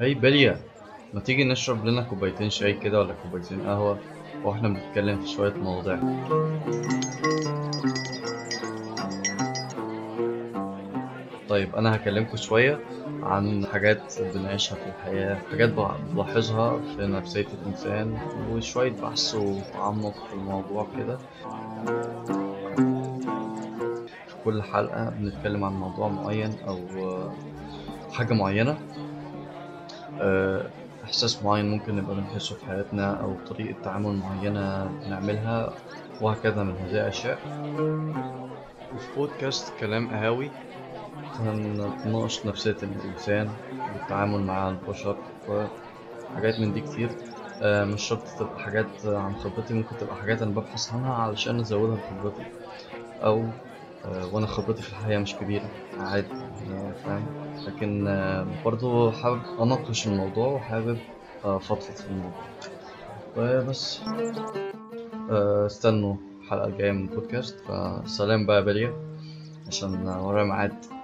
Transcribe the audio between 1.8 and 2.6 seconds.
لنا كوبايتين